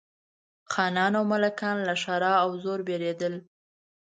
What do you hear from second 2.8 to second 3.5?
بېرېدل.